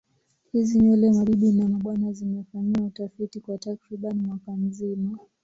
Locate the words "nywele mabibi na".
0.79-1.69